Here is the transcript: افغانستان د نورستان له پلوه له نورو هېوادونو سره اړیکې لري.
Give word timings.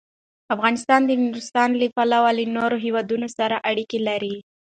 افغانستان 0.55 1.01
د 1.05 1.11
نورستان 1.23 1.69
له 1.81 1.87
پلوه 1.95 2.31
له 2.37 2.45
نورو 2.57 2.77
هېوادونو 2.85 3.27
سره 3.37 3.55
اړیکې 3.69 3.99
لري. 4.07 4.35